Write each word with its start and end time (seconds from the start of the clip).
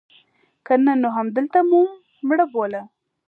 که 0.65 0.73
نه 0.85 0.93
نو 1.01 1.09
همدلته 1.17 1.59
مو 1.69 1.81
مړه 2.27 2.45
بوله. 2.53 2.81